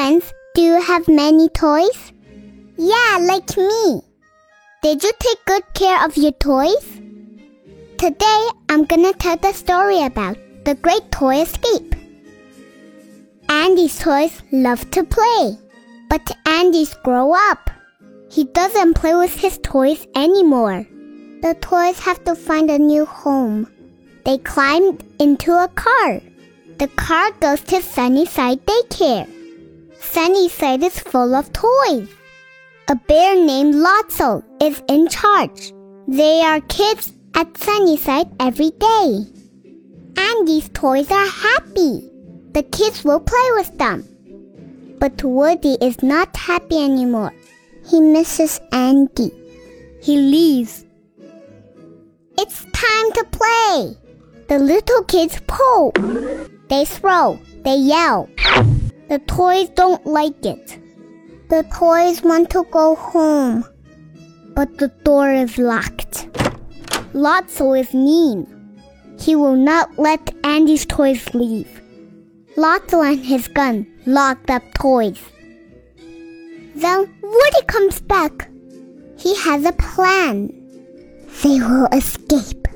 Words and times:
friends, 0.00 0.32
do 0.54 0.62
you 0.62 0.80
have 0.80 1.06
many 1.08 1.46
toys? 1.50 2.12
Yeah, 2.78 3.18
like 3.20 3.54
me. 3.58 4.00
Did 4.82 5.02
you 5.04 5.12
take 5.18 5.44
good 5.44 5.64
care 5.74 6.02
of 6.02 6.16
your 6.16 6.32
toys? 6.44 6.86
Today, 7.98 8.42
I'm 8.70 8.84
gonna 8.86 9.12
tell 9.12 9.36
the 9.36 9.52
story 9.52 10.02
about 10.02 10.38
the 10.64 10.74
Great 10.74 11.12
Toy 11.12 11.42
Escape. 11.42 11.94
Andy's 13.50 13.98
toys 13.98 14.40
love 14.52 14.90
to 14.92 15.04
play, 15.04 15.58
but 16.08 16.30
Andy's 16.46 16.94
grow 17.04 17.34
up. 17.50 17.68
He 18.30 18.44
doesn't 18.44 18.94
play 18.94 19.14
with 19.14 19.34
his 19.38 19.58
toys 19.58 20.06
anymore. 20.14 20.86
The 21.42 21.54
toys 21.60 21.98
have 21.98 22.24
to 22.24 22.34
find 22.34 22.70
a 22.70 22.78
new 22.78 23.04
home. 23.04 23.68
They 24.24 24.38
climbed 24.38 25.04
into 25.18 25.52
a 25.52 25.68
car. 25.68 26.22
The 26.78 26.88
car 26.88 27.32
goes 27.32 27.60
to 27.72 27.82
Sunnyside 27.82 28.64
Daycare. 28.64 29.39
Sunnyside 30.00 30.82
is 30.82 30.98
full 30.98 31.34
of 31.34 31.52
toys. 31.52 32.08
A 32.88 32.96
bear 32.96 33.36
named 33.36 33.74
Lotso 33.74 34.42
is 34.60 34.82
in 34.88 35.08
charge. 35.08 35.72
They 36.08 36.40
are 36.40 36.60
kids 36.62 37.12
at 37.34 37.56
Sunnyside 37.56 38.28
every 38.40 38.70
day. 38.70 39.26
And 40.16 40.48
these 40.48 40.68
toys 40.70 41.10
are 41.10 41.26
happy. 41.28 42.10
The 42.52 42.64
kids 42.72 43.04
will 43.04 43.20
play 43.20 43.48
with 43.54 43.76
them. 43.78 44.04
But 44.98 45.22
Woody 45.22 45.76
is 45.80 46.02
not 46.02 46.36
happy 46.36 46.82
anymore. 46.82 47.32
He 47.86 48.00
misses 48.00 48.60
Andy. 48.72 49.30
He 50.02 50.16
leaves. 50.16 50.84
It's 52.38 52.64
time 52.72 53.12
to 53.12 53.24
play. 53.30 53.96
The 54.48 54.58
little 54.58 55.04
kids 55.04 55.40
pull. 55.46 55.92
They 56.68 56.84
throw. 56.84 57.38
They 57.64 57.76
yell. 57.76 58.28
The 59.10 59.18
toys 59.18 59.68
don't 59.70 60.06
like 60.06 60.46
it. 60.46 60.78
The 61.48 61.64
toys 61.76 62.22
want 62.22 62.48
to 62.50 62.64
go 62.70 62.94
home. 62.94 63.64
But 64.54 64.78
the 64.78 64.86
door 65.02 65.32
is 65.32 65.58
locked. 65.58 66.28
Lotso 67.12 67.76
is 67.76 67.92
mean. 67.92 68.46
He 69.18 69.34
will 69.34 69.56
not 69.56 69.98
let 69.98 70.32
Andy's 70.44 70.86
toys 70.86 71.34
leave. 71.34 71.82
Lotso 72.56 73.02
and 73.04 73.18
his 73.18 73.48
gun 73.48 73.84
locked 74.06 74.48
up 74.48 74.62
toys. 74.74 75.18
Then 76.76 77.12
Woody 77.20 77.62
comes 77.66 78.00
back. 78.02 78.48
He 79.18 79.34
has 79.38 79.64
a 79.64 79.72
plan. 79.72 80.52
They 81.42 81.58
will 81.58 81.86
escape. 81.86 82.68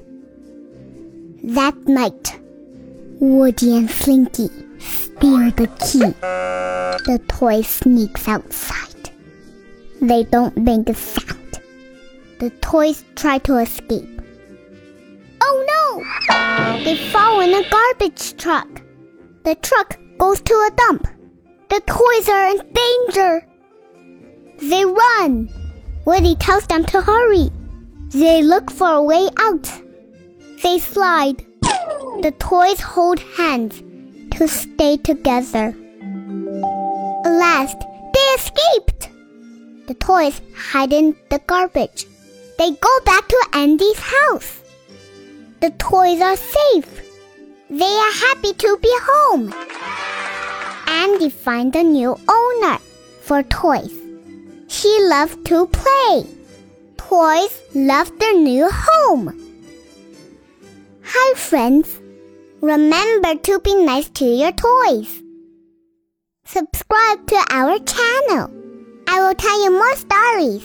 That 1.45 1.77
night, 1.87 2.41
Woody 3.21 3.77
and 3.77 3.89
Slinky 3.89 4.64
steal 5.25 5.51
the 5.53 5.69
key. 5.81 6.13
The 7.09 7.19
toy 7.29 7.63
sneaks 7.63 8.29
outside. 8.29 9.11
They 10.03 10.25
don't 10.25 10.57
make 10.57 10.89
a 10.89 10.95
sound. 10.95 11.61
The 12.41 12.51
toys 12.61 13.05
try 13.17 13.39
to 13.39 13.57
escape. 13.59 14.21
Oh 15.41 15.57
no! 15.73 16.85
They 16.85 16.97
fall 17.11 17.41
in 17.41 17.55
a 17.55 17.69
garbage 17.71 18.37
truck. 18.37 18.69
The 19.45 19.55
truck 19.57 19.99
goes 20.19 20.43
to 20.43 20.55
a 20.55 20.71
dump. 20.77 21.09
The 21.71 21.81
toys 21.87 22.29
are 22.29 22.49
in 22.51 22.61
danger. 22.83 23.47
They 24.59 24.85
run. 24.85 25.49
Woody 26.05 26.35
tells 26.37 26.67
them 26.67 26.85
to 26.87 27.01
hurry. 27.01 27.51
They 28.11 28.43
look 28.43 28.71
for 28.71 28.91
a 28.91 29.03
way 29.03 29.29
out. 29.39 29.73
They 30.63 30.79
slide. 30.79 31.47
The 32.21 32.35
toys 32.39 32.81
hold 32.81 33.21
hands 33.39 33.83
to 34.37 34.49
stay 34.49 34.97
together. 34.97 35.75
At 37.25 37.31
last, 37.31 37.79
they 38.13 38.27
escaped. 38.35 39.09
The 39.87 39.95
toys 39.95 40.41
hide 40.57 40.93
in 40.93 41.15
the 41.31 41.39
garbage. 41.47 42.07
They 42.59 42.73
go 42.73 43.01
back 43.05 43.29
to 43.29 43.47
Andy's 43.53 43.99
house. 43.99 44.61
The 45.61 45.71
toys 45.79 46.21
are 46.21 46.37
safe. 46.37 47.03
They 47.71 47.95
are 48.05 48.13
happy 48.27 48.53
to 48.53 48.79
be 48.83 48.93
home. 49.03 49.55
Andy 50.87 51.29
finds 51.31 51.77
a 51.77 51.83
new 51.83 52.19
owner 52.29 52.79
for 53.23 53.43
toys. 53.45 53.93
She 54.69 54.93
loves 55.03 55.37
to 55.45 55.67
play. 55.69 56.27
Toys 56.97 57.61
love 57.75 58.11
their 58.19 58.35
new 58.35 58.69
home. 58.71 59.41
Hi, 61.05 61.35
friends. 61.35 62.01
Remember 62.65 63.35
to 63.35 63.61
be 63.61 63.75
nice 63.75 64.09
to 64.09 64.25
your 64.25 64.51
toys. 64.51 65.23
Subscribe 66.47 67.27
to 67.27 67.37
our 67.51 67.79
channel. 67.81 68.51
I 69.07 69.21
will 69.21 69.35
tell 69.35 69.65
you 69.65 69.71
more 69.71 69.97
stories. 69.97 70.65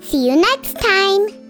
See 0.00 0.28
you 0.28 0.36
next 0.36 0.74
time. 0.78 1.43